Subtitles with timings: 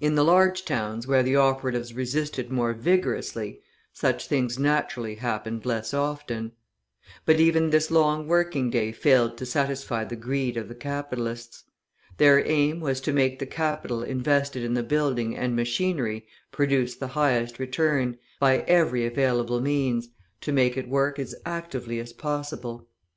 [0.00, 3.60] In the large towns where the operatives resisted more vigorously,
[3.92, 6.52] such things naturally happened less often.
[7.24, 11.64] But even this long working day failed to satisfy the greed of the capitalists.
[12.18, 17.08] Their aim was to make the capital invested in the building and machinery produce the
[17.18, 20.10] highest return, by every available means,
[20.42, 22.86] to make it work as actively as possible.